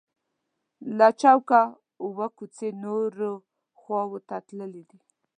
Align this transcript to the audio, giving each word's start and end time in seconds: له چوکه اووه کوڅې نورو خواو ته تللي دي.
له 0.97 1.07
چوکه 1.21 1.61
اووه 2.03 2.27
کوڅې 2.37 2.69
نورو 2.83 3.31
خواو 3.79 4.17
ته 4.27 4.35
تللي 4.47 4.83
دي. 4.89 4.99